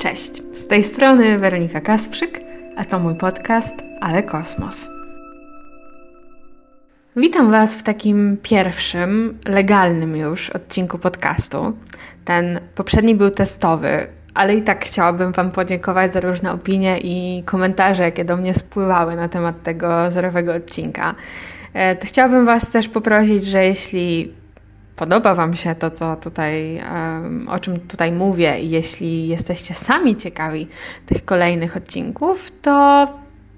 [0.00, 2.40] Cześć, z tej strony Weronika Kasprzyk,
[2.76, 4.88] a to mój podcast Ale Kosmos.
[7.16, 11.76] Witam Was w takim pierwszym, legalnym już odcinku podcastu.
[12.24, 18.02] Ten poprzedni był testowy, ale i tak chciałabym Wam podziękować za różne opinie i komentarze,
[18.02, 21.14] jakie do mnie spływały na temat tego zerowego odcinka.
[21.74, 24.39] E, chciałabym Was też poprosić, że jeśli
[25.00, 26.82] podoba Wam się to, co tutaj,
[27.48, 30.68] o czym tutaj mówię, jeśli jesteście sami ciekawi
[31.06, 33.08] tych kolejnych odcinków, to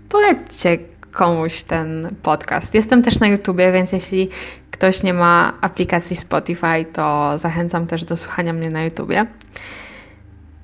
[0.09, 0.79] polećcie
[1.13, 2.75] komuś ten podcast.
[2.75, 4.29] Jestem też na YouTubie, więc jeśli
[4.71, 9.27] ktoś nie ma aplikacji Spotify, to zachęcam też do słuchania mnie na YouTubie.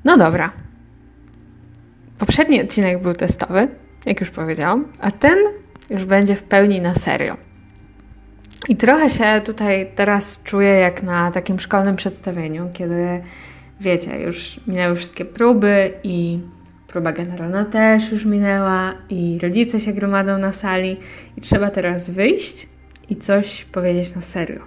[0.05, 0.53] No dobra.
[2.19, 3.69] Poprzedni odcinek był testowy,
[4.07, 5.39] jak już powiedziałam, a ten
[5.91, 7.48] już będzie w pełni na serio.
[8.69, 13.23] I trochę się tutaj teraz czuję jak na takim szkolnym przedstawieniu, kiedy
[13.81, 16.41] wiecie, już minęły wszystkie próby i
[16.89, 20.97] próba generalna też już minęła i rodzice się gromadzą na sali
[21.37, 22.69] i trzeba teraz wyjść
[23.11, 24.61] i coś powiedzieć na serio.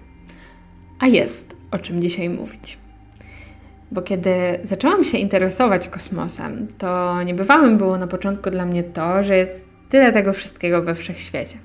[0.99, 2.77] A jest o czym dzisiaj mówić.
[3.91, 4.31] Bo kiedy
[4.63, 10.11] zaczęłam się interesować kosmosem, to niebywałym było na początku dla mnie to, że jest tyle
[10.11, 11.57] tego wszystkiego we wszechświecie.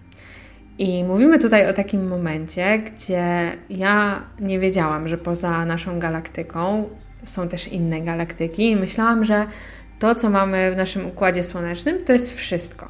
[0.78, 6.88] I mówimy tutaj o takim momencie, gdzie ja nie wiedziałam, że poza naszą galaktyką
[7.24, 9.46] są też inne galaktyki, i myślałam, że
[9.98, 12.88] to, co mamy w naszym układzie słonecznym, to jest wszystko.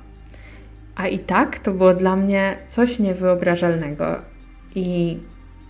[0.96, 4.22] A i tak to było dla mnie coś niewyobrażalnego.
[4.74, 5.18] I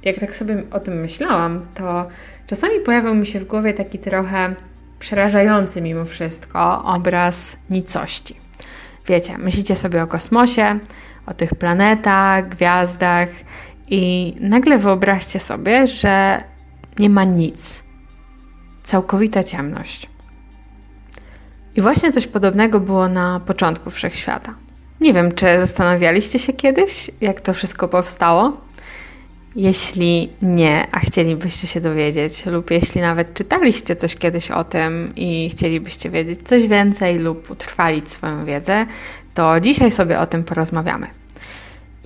[0.02, 2.08] jak tak sobie o tym myślałam, to
[2.46, 4.54] czasami pojawiał mi się w głowie taki trochę
[4.98, 8.36] przerażający mimo wszystko obraz nicości.
[9.06, 10.78] Wiecie, myślicie sobie o kosmosie,
[11.26, 13.28] o tych planetach, gwiazdach
[13.88, 16.44] i nagle wyobraźcie sobie, że
[16.98, 17.84] nie ma nic.
[18.84, 20.08] Całkowita ciemność.
[21.76, 24.54] I właśnie coś podobnego było na początku wszechświata.
[25.00, 28.56] Nie wiem, czy zastanawialiście się kiedyś, jak to wszystko powstało?
[29.56, 35.50] Jeśli nie, a chcielibyście się dowiedzieć, lub jeśli nawet czytaliście coś kiedyś o tym i
[35.50, 38.86] chcielibyście wiedzieć coś więcej lub utrwalić swoją wiedzę,
[39.34, 41.06] to dzisiaj sobie o tym porozmawiamy.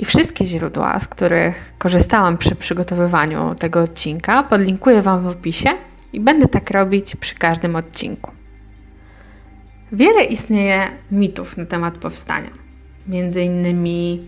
[0.00, 5.70] I wszystkie źródła, z których korzystałam przy przygotowywaniu tego odcinka, podlinkuję Wam w opisie
[6.12, 8.30] i będę tak robić przy każdym odcinku.
[9.92, 12.50] Wiele istnieje mitów na temat powstania.
[13.08, 14.20] Między innymi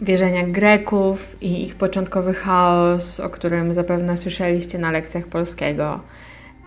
[0.00, 6.00] wierzenia Greków i ich początkowy chaos, o którym zapewne słyszeliście na lekcjach polskiego,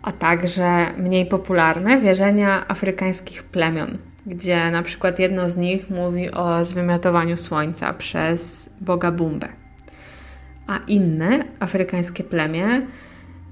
[0.01, 6.63] a także mniej popularne wierzenia afrykańskich plemion, gdzie na przykład jedno z nich mówi o
[6.63, 9.47] zwymiotowaniu słońca przez boga Bumbę.
[10.67, 12.81] A inne afrykańskie plemię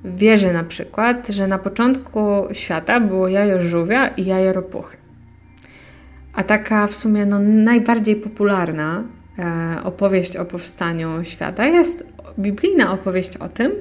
[0.06, 2.22] wierzy na przykład, że na początku
[2.54, 4.98] świata było jajo żółwia i jajo ropuchy.
[6.34, 9.04] A taka w sumie no, najbardziej popularna
[9.40, 12.04] e, opowieść o powstaniu świata jest
[12.40, 13.72] biblijna opowieść o tym,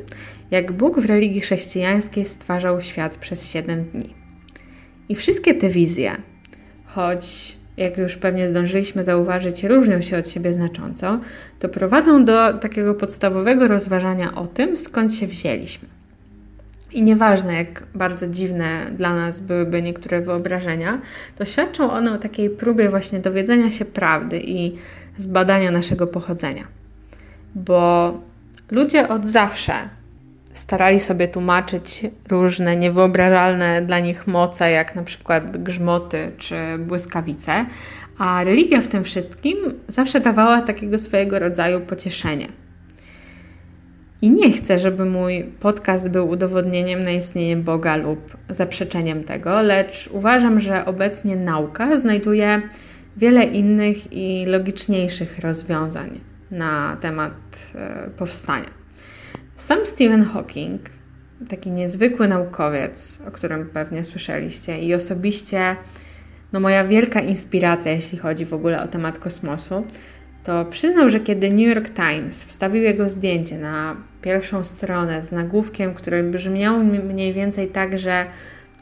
[0.51, 4.15] jak Bóg w religii chrześcijańskiej stwarzał świat przez 7 dni.
[5.09, 6.17] I wszystkie te wizje,
[6.95, 11.21] choć jak już pewnie zdążyliśmy zauważyć, różnią się od siebie znacząco,
[11.59, 15.89] to prowadzą do takiego podstawowego rozważania o tym, skąd się wzięliśmy.
[16.93, 21.01] I nieważne, jak bardzo dziwne dla nas byłyby niektóre wyobrażenia,
[21.39, 24.77] to świadczą one o takiej próbie właśnie dowiedzenia się prawdy i
[25.17, 26.65] zbadania naszego pochodzenia.
[27.55, 28.15] Bo
[28.71, 29.75] ludzie od zawsze
[30.55, 37.67] starali sobie tłumaczyć różne niewyobrażalne dla nich moce, jak na przykład grzmoty czy błyskawice,
[38.19, 39.57] a religia w tym wszystkim
[39.89, 42.49] zawsze dawała takiego swojego rodzaju pocieszenie.
[44.23, 50.09] I nie chcę, żeby mój podcast był udowodnieniem na istnienie Boga lub zaprzeczeniem tego, lecz
[50.13, 52.63] uważam, że obecnie nauka znajduje
[53.17, 57.33] wiele innych i logiczniejszych rozwiązań na temat
[57.75, 58.84] e, powstania.
[59.57, 60.81] Sam Stephen Hawking,
[61.49, 65.77] taki niezwykły naukowiec, o którym pewnie słyszeliście, i osobiście
[66.53, 69.87] no moja wielka inspiracja, jeśli chodzi w ogóle o temat kosmosu,
[70.45, 75.95] to przyznał, że kiedy New York Times wstawił jego zdjęcie na pierwszą stronę z nagłówkiem,
[75.95, 78.27] który brzmiał mniej więcej tak, że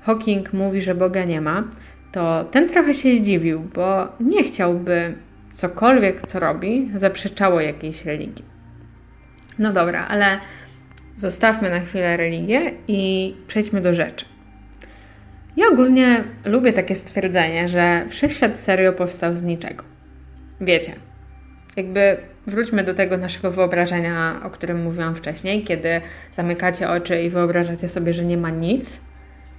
[0.02, 1.64] Hawking mówi, że Boga nie ma,
[2.12, 5.14] to ten trochę się zdziwił, bo nie chciałby
[5.52, 8.44] cokolwiek, co robi, zaprzeczało jakiejś religii.
[9.58, 10.38] No dobra, ale
[11.22, 14.24] Zostawmy na chwilę religię i przejdźmy do rzeczy.
[15.56, 19.84] Ja ogólnie lubię takie stwierdzenie, że wszechświat serio powstał z niczego.
[20.60, 20.92] Wiecie,
[21.76, 22.16] jakby
[22.46, 26.00] wróćmy do tego naszego wyobrażenia, o którym mówiłam wcześniej, kiedy
[26.32, 29.00] zamykacie oczy i wyobrażacie sobie, że nie ma nic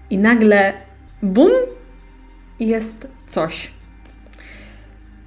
[0.10, 0.74] i nagle
[1.22, 1.52] bum
[2.60, 3.72] jest coś.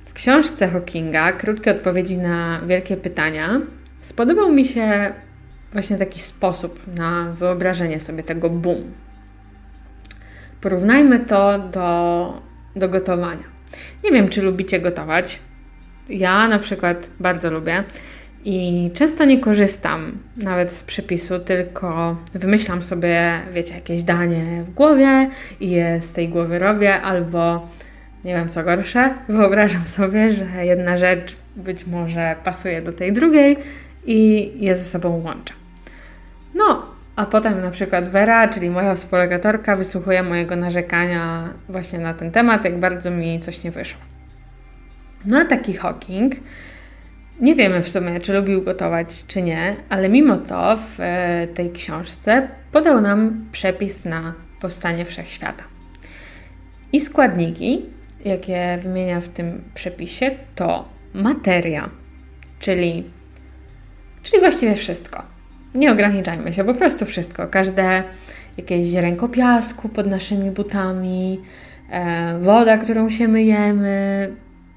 [0.06, 3.60] W książce Hawkinga, krótkie odpowiedzi na wielkie pytania,
[4.00, 5.12] spodobał mi się
[5.72, 8.82] właśnie taki sposób na wyobrażenie sobie tego boom.
[10.60, 12.42] Porównajmy to do,
[12.76, 13.44] do gotowania.
[14.04, 15.38] Nie wiem, czy lubicie gotować.
[16.08, 17.84] Ja na przykład bardzo lubię
[18.44, 25.30] i często nie korzystam nawet z przepisu, tylko wymyślam sobie, wiecie, jakieś danie w głowie
[25.60, 27.68] i je z tej głowy robię, albo
[28.24, 33.56] nie wiem co gorsze, wyobrażam sobie, że jedna rzecz być może pasuje do tej drugiej
[34.06, 35.54] i je ze sobą łączę.
[36.54, 36.86] No,
[37.16, 42.64] a potem na przykład Vera, czyli moja współlokatorka, wysłuchuje mojego narzekania właśnie na ten temat,
[42.64, 44.00] jak bardzo mi coś nie wyszło.
[45.24, 46.34] No a taki Hawking,
[47.40, 51.70] nie wiemy w sumie, czy lubił gotować, czy nie, ale mimo to w e, tej
[51.70, 55.62] książce podał nam przepis na powstanie wszechświata.
[56.92, 57.82] I składniki,
[58.24, 61.90] jakie wymienia w tym przepisie, to materia,
[62.58, 63.04] czyli,
[64.30, 65.36] czyli właściwie wszystko
[65.76, 67.46] nie ograniczajmy się, po prostu wszystko.
[67.46, 68.02] Każde
[68.56, 71.40] jakieś ziarenko piasku pod naszymi butami,
[71.90, 74.30] e, woda, którą się myjemy,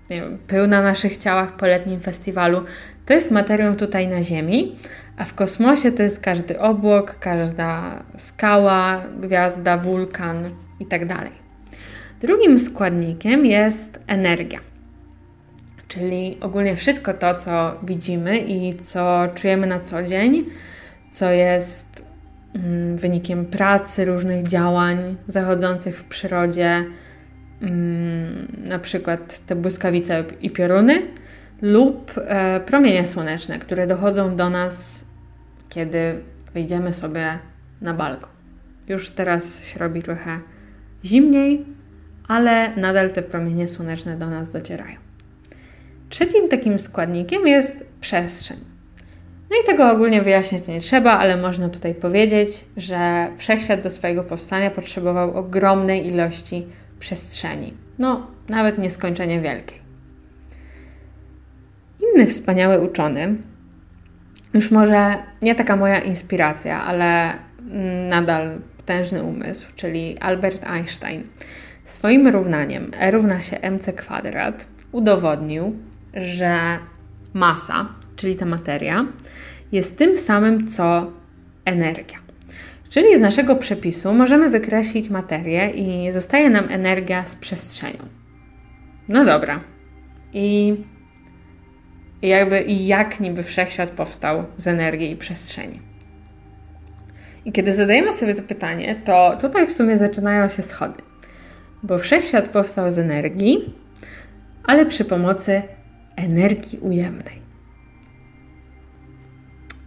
[0.10, 2.62] wiem, pył na naszych ciałach po letnim festiwalu,
[3.06, 4.75] to jest materią tutaj na Ziemi,
[5.18, 10.50] a w kosmosie to jest każdy obłok, każda skała, gwiazda, wulkan
[10.80, 11.07] itd.
[11.07, 11.30] Tak
[12.22, 14.69] Drugim składnikiem jest energia
[15.89, 20.45] czyli ogólnie wszystko to, co widzimy i co czujemy na co dzień,
[21.12, 22.03] co jest
[22.53, 26.86] mm, wynikiem pracy, różnych działań zachodzących w przyrodzie,
[27.62, 31.01] mm, na przykład te błyskawice i pioruny,
[31.62, 35.06] lub e, promienie słoneczne, które dochodzą do nas,
[35.69, 36.19] kiedy
[36.53, 37.39] wyjdziemy sobie
[37.81, 38.30] na balkon.
[38.88, 40.39] Już teraz się robi trochę
[41.06, 41.65] zimniej,
[42.27, 45.08] ale nadal te promienie słoneczne do nas docierają.
[46.09, 48.57] Trzecim takim składnikiem jest przestrzeń.
[49.50, 54.23] No i tego ogólnie wyjaśniać nie trzeba, ale można tutaj powiedzieć, że wszechświat do swojego
[54.23, 56.67] powstania potrzebował ogromnej ilości
[57.00, 57.73] przestrzeni.
[58.00, 59.79] No, nawet nieskończenie wielkiej.
[62.00, 63.35] Inny wspaniały uczony,
[64.53, 67.33] już może nie taka moja inspiracja, ale
[68.09, 71.23] nadal potężny umysł, czyli Albert Einstein,
[71.85, 75.75] swoim równaniem E równa się mc kwadrat udowodnił,
[76.13, 76.77] że
[77.33, 79.06] masa, czyli ta materia,
[79.71, 81.11] jest tym samym co
[81.65, 82.17] energia.
[82.89, 88.00] Czyli z naszego przepisu możemy wykreślić materię i zostaje nam energia z przestrzenią.
[89.07, 89.59] No dobra.
[90.33, 90.75] I
[92.21, 95.79] jakby jak niby wszechświat powstał z energii i przestrzeni.
[97.45, 101.01] I kiedy zadajemy sobie to pytanie, to tutaj w sumie zaczynają się schody.
[101.83, 103.73] Bo wszechświat powstał z energii,
[104.63, 105.62] ale przy pomocy
[106.19, 107.39] energii ujemnej.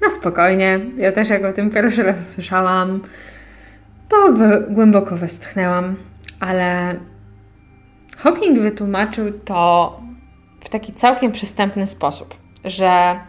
[0.03, 3.01] Na spokojnie, ja też jak o tym pierwszy raz słyszałam,
[4.09, 4.35] to
[4.71, 5.97] głęboko westchnęłam,
[6.41, 6.95] ale
[8.17, 10.01] Hawking wytłumaczył to
[10.61, 13.21] w taki całkiem przystępny sposób, że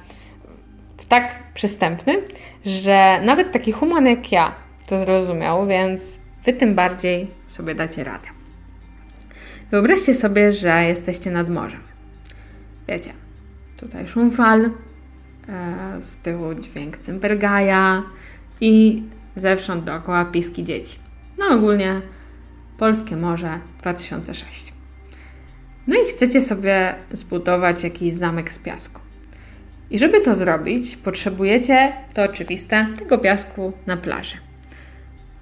[0.98, 2.18] w tak przystępny,
[2.66, 4.56] że nawet taki human jak ja
[4.88, 8.28] to zrozumiał, więc wy tym bardziej sobie dacie radę.
[9.72, 11.93] Wyobraźcie sobie, że jesteście nad morzem.
[12.88, 13.14] Wiecie,
[13.78, 14.72] tutaj szum fal, e,
[16.02, 18.04] z tyłu dźwięk cymbergaja
[18.62, 19.04] i
[19.36, 21.00] zewsząd dookoła piski dzieci.
[21.40, 22.02] No ogólnie
[22.78, 24.74] Polskie Morze 2006.
[25.88, 29.00] No i chcecie sobie zbudować jakiś zamek z piasku.
[29.92, 34.36] I żeby to zrobić, potrzebujecie, to oczywiste, tego piasku na plaży.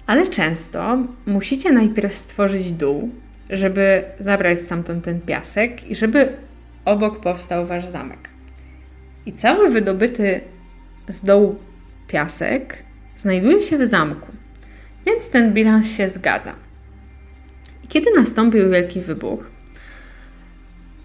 [0.06, 3.10] Ale często musicie najpierw stworzyć dół,
[3.50, 6.36] żeby zabrać stamtąd ten piasek i żeby
[6.84, 8.28] obok powstał wasz zamek.
[9.26, 10.40] I cały wydobyty
[11.08, 11.56] z dołu
[12.08, 12.84] piasek
[13.16, 14.26] znajduje się w zamku,
[15.06, 16.54] więc ten bilans się zgadza.
[17.84, 19.50] I kiedy nastąpił wielki wybuch,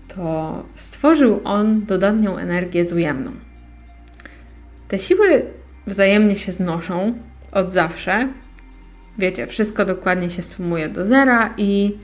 [0.07, 3.31] to stworzył on dodatnią energię zujemną.
[4.87, 5.45] Te siły
[5.87, 7.17] wzajemnie się znoszą
[7.51, 8.29] od zawsze.
[9.17, 11.97] Wiecie, wszystko dokładnie się sumuje do zera i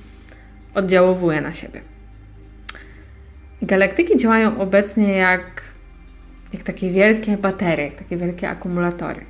[0.76, 1.93] oddziałowuje na siebie.
[3.64, 5.62] Galaktyki działają obecnie jak,
[6.54, 9.26] jak takie wielkie baterie, jak takie wielkie akumulatory.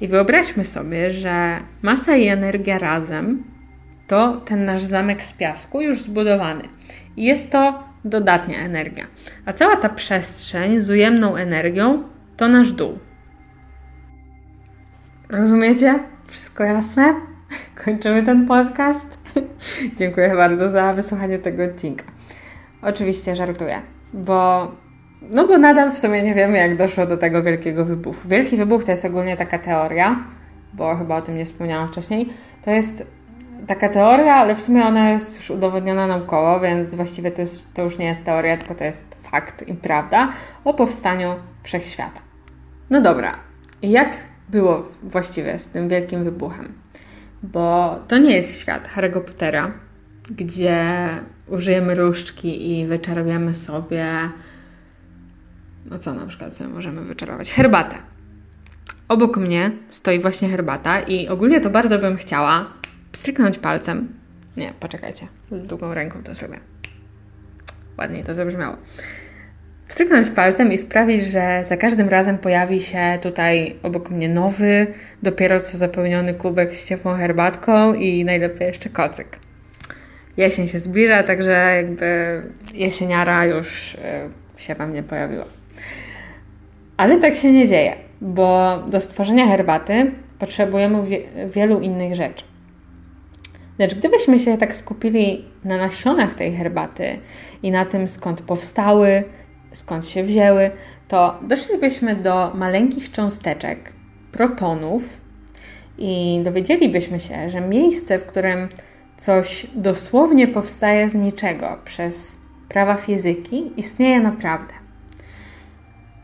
[0.00, 3.42] I wyobraźmy sobie, że masa i energia razem
[4.06, 6.62] to ten nasz zamek z piasku już zbudowany.
[7.16, 9.06] I jest to dodatnia energia.
[9.46, 12.02] A cała ta przestrzeń z ujemną energią
[12.36, 12.98] to nasz dół.
[15.28, 15.98] Rozumiecie?
[16.26, 17.14] Wszystko jasne?
[17.84, 19.18] kończymy ten podcast.
[19.98, 22.11] Dziękuję bardzo za wysłuchanie tego odcinka.
[22.82, 24.68] Oczywiście żartuję, bo
[25.30, 28.28] no bo nadal w sumie nie wiemy, jak doszło do tego wielkiego wybuchu.
[28.28, 30.24] Wielki wybuch to jest ogólnie taka teoria,
[30.72, 32.28] bo chyba o tym nie wspomniałam wcześniej.
[32.64, 33.06] To jest
[33.66, 37.82] taka teoria, ale w sumie ona jest już udowodniona naukowo, więc właściwie to, jest, to
[37.82, 40.28] już nie jest teoria, tylko to jest fakt i prawda
[40.64, 42.20] o powstaniu wszechświata.
[42.90, 43.36] No dobra,
[43.82, 44.16] jak
[44.48, 46.72] było właściwie z tym wielkim wybuchem?
[47.42, 49.70] Bo to nie jest świat Harry'ego Pottera,
[50.30, 51.08] gdzie
[51.46, 54.06] użyjemy różdżki i wyczarujemy sobie.
[55.90, 57.50] No co na przykład sobie możemy wyczarować?
[57.50, 57.96] Herbatę.
[59.08, 62.72] Obok mnie stoi właśnie herbata i ogólnie to bardzo bym chciała
[63.12, 64.08] pstryknąć palcem.
[64.56, 65.26] Nie, poczekajcie.
[65.50, 66.60] Z drugą ręką to sobie.
[67.98, 68.76] Ładniej to zabrzmiało.
[69.86, 74.86] Wstryknąć palcem i sprawić, że za każdym razem pojawi się tutaj obok mnie nowy,
[75.22, 79.38] dopiero co zapełniony kubek z ciepłą herbatką i najlepiej jeszcze kocyk.
[80.36, 82.42] Jesień się zbliża, także jakby
[82.74, 85.44] jesieniara już e, się Wam nie pojawiła.
[86.96, 92.44] Ale tak się nie dzieje, bo do stworzenia herbaty potrzebujemy wie wielu innych rzeczy.
[93.78, 97.18] Lecz gdybyśmy się tak skupili na nasionach tej herbaty
[97.62, 99.24] i na tym, skąd powstały,
[99.72, 100.70] skąd się wzięły,
[101.08, 103.92] to doszlibyśmy do maleńkich cząsteczek,
[104.32, 105.20] protonów
[105.98, 108.68] i dowiedzielibyśmy się, że miejsce, w którym
[109.16, 112.38] coś dosłownie powstaje z niczego przez
[112.68, 114.74] prawa fizyki, istnieje naprawdę.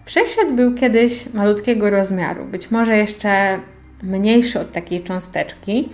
[0.04, 3.58] Wszechświat był kiedyś malutkiego rozmiaru, być może jeszcze
[4.02, 5.88] mniejszy od takiej cząsteczki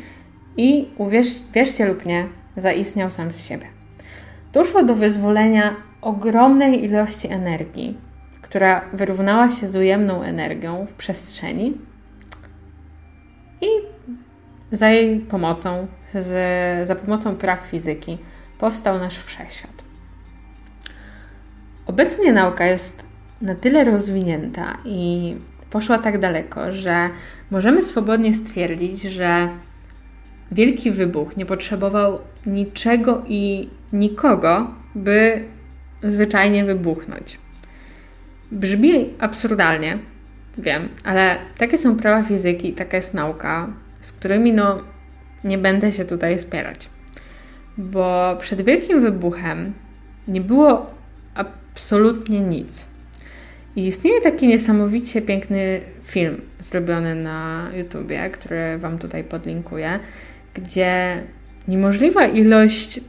[0.56, 3.66] i uwierz, wierzcie lub nie, zaistniał sam z siebie.
[4.52, 7.98] Doszło do wyzwolenia ogromnej ilości energii,
[8.42, 11.78] która wyrównała się z ujemną energią w przestrzeni
[13.60, 13.66] i
[14.76, 18.18] za jej pomocą, z, za pomocą praw fizyki,
[18.58, 19.84] powstał nasz wszechświat.
[21.86, 23.02] Obecnie nauka jest
[23.42, 25.34] na tyle rozwinięta i
[25.70, 27.10] poszła tak daleko, że
[27.50, 29.48] możemy swobodnie stwierdzić, że
[30.52, 35.44] wielki wybuch nie potrzebował niczego i nikogo, by
[36.02, 37.38] zwyczajnie wybuchnąć.
[38.52, 39.98] Brzmi absurdalnie,
[40.58, 43.68] wiem, ale takie są prawa fizyki, taka jest nauka,
[44.04, 44.78] z którymi no
[45.44, 46.88] nie będę się tutaj spierać.
[47.78, 49.72] Bo przed wielkim wybuchem
[50.28, 50.90] nie było
[51.34, 52.86] absolutnie nic.
[53.76, 59.98] I istnieje taki niesamowicie piękny film zrobiony na YouTubie, który Wam tutaj podlinkuję,
[60.54, 61.22] gdzie
[61.68, 63.00] niemożliwa ilość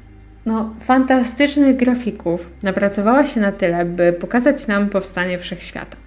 [0.46, 5.98] no, fantastycznych grafików napracowała się na tyle, by pokazać nam powstanie wszechświata.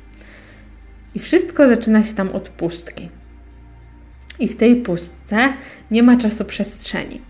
[1.15, 3.09] I wszystko zaczyna się tam od pustki.
[4.39, 5.53] I w tej pustce
[5.91, 7.21] nie ma czasu przestrzeni.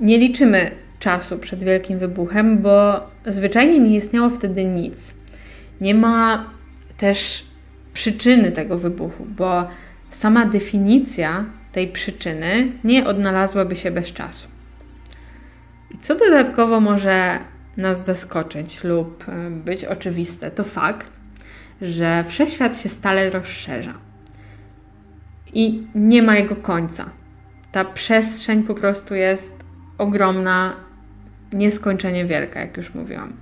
[0.00, 5.14] Nie liczymy czasu przed wielkim wybuchem, bo zwyczajnie nie istniało wtedy nic.
[5.80, 6.50] Nie ma
[6.96, 7.44] też
[7.92, 9.68] przyczyny tego wybuchu, bo
[10.10, 14.48] sama definicja tej przyczyny nie odnalazłaby się bez czasu.
[15.94, 17.38] I co dodatkowo może
[17.76, 21.10] nas zaskoczyć lub być oczywiste, to fakt,
[21.82, 24.05] że wszechświat się stale rozszerza
[25.52, 27.10] i nie ma jego końca.
[27.72, 29.64] Ta przestrzeń po prostu jest
[29.98, 30.76] ogromna,
[31.52, 33.32] nieskończenie wielka, jak już mówiłam.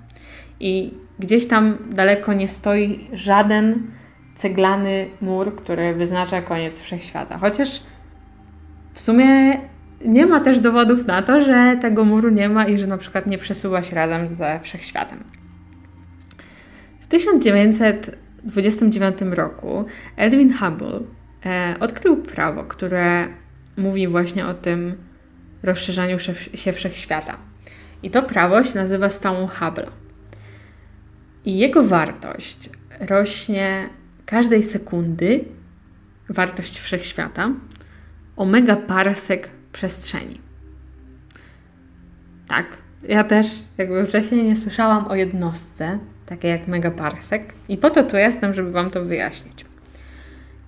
[0.60, 3.82] I gdzieś tam daleko nie stoi żaden
[4.34, 7.38] ceglany mur, który wyznacza koniec wszechświata.
[7.38, 7.82] Chociaż
[8.92, 9.60] w sumie
[10.04, 13.26] nie ma też dowodów na to, że tego muru nie ma i że na przykład
[13.26, 15.24] nie przesuwa się razem ze wszechświatem.
[17.00, 19.84] W 1929 roku
[20.16, 21.00] Edwin Hubble
[21.80, 23.28] odkrył prawo, które
[23.76, 24.94] mówi właśnie o tym
[25.62, 26.18] rozszerzaniu
[26.54, 27.36] się wszechświata.
[28.02, 29.86] I to prawo się nazywa stałą Hubble.
[31.44, 32.70] I jego wartość
[33.00, 33.88] rośnie
[34.26, 35.44] każdej sekundy,
[36.28, 37.50] wartość wszechświata,
[38.36, 40.40] o megaparsek przestrzeni.
[42.48, 42.66] Tak,
[43.08, 43.46] ja też
[43.78, 48.70] jakby wcześniej nie słyszałam o jednostce, takiej jak megaparsek i po to tu jestem, żeby
[48.70, 49.64] Wam to wyjaśnić.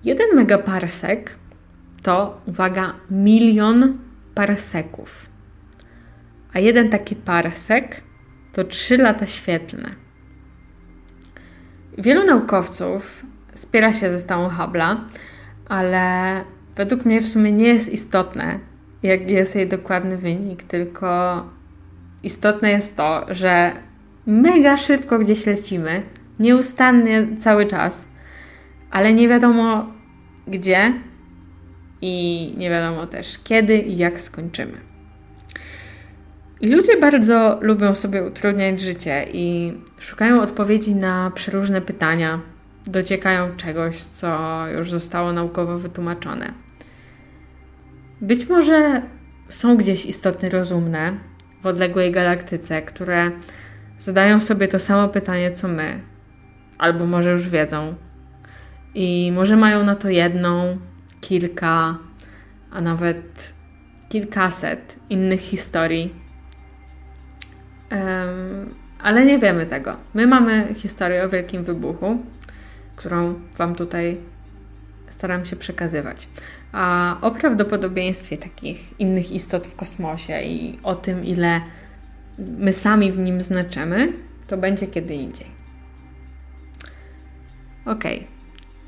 [0.03, 1.35] Jeden megaparsek
[2.03, 3.97] to, uwaga, milion
[4.35, 5.29] parseków.
[6.53, 8.01] A jeden taki parsek
[8.53, 9.89] to 3 lata świetlne.
[11.97, 14.97] Wielu naukowców spiera się ze stałą Hubble'a,
[15.69, 16.03] ale
[16.75, 18.59] według mnie w sumie nie jest istotne,
[19.03, 21.43] jaki jest jej dokładny wynik, tylko
[22.23, 23.71] istotne jest to, że
[24.25, 26.01] mega szybko gdzieś lecimy,
[26.39, 28.07] nieustannie cały czas,
[28.91, 29.85] ale nie wiadomo
[30.47, 30.93] gdzie
[32.01, 34.77] i nie wiadomo też kiedy i jak skończymy.
[36.61, 42.41] I ludzie bardzo lubią sobie utrudniać życie i szukają odpowiedzi na przeróżne pytania,
[42.87, 46.53] dociekają czegoś, co już zostało naukowo wytłumaczone.
[48.21, 49.01] Być może
[49.49, 51.13] są gdzieś istoty rozumne
[51.61, 53.31] w odległej galaktyce, które
[53.99, 55.99] zadają sobie to samo pytanie co my,
[56.77, 57.95] albo może już wiedzą.
[58.99, 60.77] I może mają na to jedną,
[61.21, 61.97] kilka,
[62.71, 63.53] a nawet
[64.09, 66.13] kilkaset innych historii.
[67.91, 69.97] Um, ale nie wiemy tego.
[70.13, 72.17] My mamy historię o Wielkim Wybuchu,
[72.95, 74.17] którą Wam tutaj
[75.09, 76.27] staram się przekazywać.
[76.71, 81.61] A o prawdopodobieństwie takich innych istot w kosmosie i o tym, ile
[82.39, 84.13] my sami w nim znaczymy,
[84.47, 85.47] to będzie kiedy indziej.
[87.85, 88.03] Ok.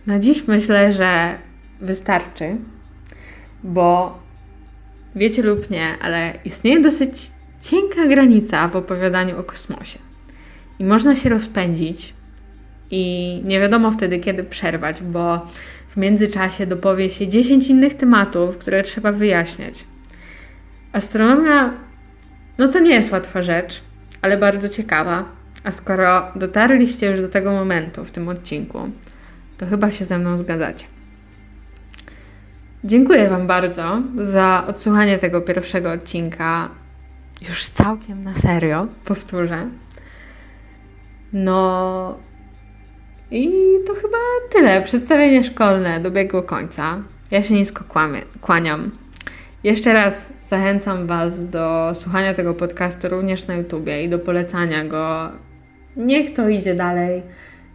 [0.08, 1.38] Na dziś myślę, że
[1.82, 2.58] wystarczy,
[3.64, 4.20] bo
[5.16, 10.00] wiecie lub nie, ale istnieje dosyć cienka granica w opowiadaniu o kosmosie.
[10.80, 12.14] I można się rozpędzić
[12.92, 15.48] i nie wiadomo wtedy, kiedy przerwać, bo
[15.88, 19.86] w międzyczasie dopowie się 10 innych tematów, które trzeba wyjaśniać.
[20.92, 21.74] Astronomia,
[22.58, 23.82] no to nie jest łatwa rzecz,
[24.22, 25.26] ale bardzo ciekawa.
[25.64, 28.90] A skoro dotarliście już do tego momentu w tym odcinku,
[29.60, 30.86] to chyba się ze mną zgadzacie.
[32.84, 36.70] Dziękuję Wam bardzo za odsłuchanie tego pierwszego odcinka.
[37.50, 39.68] Już całkiem na serio, powtórzę.
[41.34, 42.18] No,
[43.32, 43.52] i
[43.88, 44.18] to chyba
[44.52, 44.82] tyle.
[44.82, 47.04] Przedstawienie szkolne dobiegło końca.
[47.32, 48.92] Ja się nisko kłamie, kłaniam.
[49.64, 55.32] Jeszcze raz zachęcam Was do słuchania tego podcastu również na YouTubie i do polecania go.
[55.96, 57.24] Niech to idzie dalej.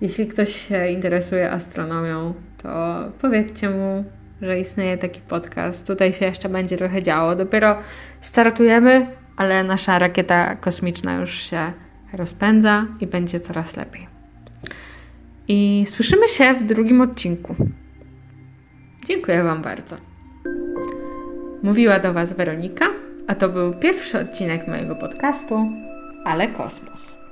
[0.00, 4.04] Jeśli ktoś się interesuje astronomią, to powiedzcie mu,
[4.42, 5.86] że istnieje taki podcast.
[5.86, 7.36] Tutaj się jeszcze będzie trochę działo.
[7.36, 7.78] Dopiero
[8.20, 11.72] startujemy, ale nasza rakieta kosmiczna już się
[12.12, 14.06] rozpędza i będzie coraz lepiej.
[15.48, 17.56] I słyszymy się w drugim odcinku.
[19.04, 19.96] Dziękuję Wam bardzo.
[21.62, 22.86] Mówiła do Was Weronika,
[23.26, 25.68] a to był pierwszy odcinek mojego podcastu,
[26.24, 27.23] ale kosmos.